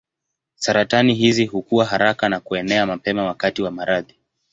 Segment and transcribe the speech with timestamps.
[0.55, 4.15] Saratani hizi hukua haraka na kuenea mapema wakati wa maradhi.